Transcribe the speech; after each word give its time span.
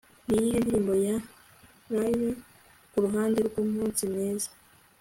niyihe 0.27 0.57
ndirimbo 0.61 0.93
ya 1.05 1.15
lyre 1.91 2.29
kuruhande 2.91 3.39
rwumunsi 3.47 4.01
mwiza 4.11 4.49